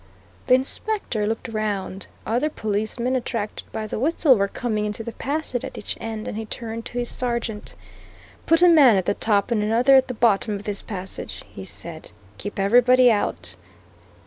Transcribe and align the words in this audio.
The 0.47 0.55
Inspector 0.55 1.27
looked 1.27 1.47
round. 1.49 2.07
Other 2.25 2.49
policemen, 2.49 3.15
attracted 3.15 3.71
by 3.71 3.85
the 3.85 3.99
whistle, 3.99 4.35
were 4.35 4.47
coming 4.47 4.85
into 4.85 5.03
the 5.03 5.11
passage 5.11 5.63
at 5.63 5.77
each 5.77 5.95
end, 6.01 6.27
and 6.27 6.37
he 6.37 6.45
turned 6.45 6.85
to 6.85 6.97
his 6.97 7.07
sergeant. 7.07 7.75
"Put 8.47 8.63
a 8.63 8.67
man 8.67 8.95
at 8.95 9.05
the 9.05 9.13
top 9.13 9.51
and 9.51 9.61
another 9.61 9.95
at 9.95 10.07
the 10.07 10.15
bottom 10.15 10.55
of 10.55 10.63
this 10.63 10.81
passage," 10.81 11.43
he 11.53 11.65
said. 11.65 12.09
"Keep 12.39 12.57
everybody 12.57 13.11
out. 13.11 13.53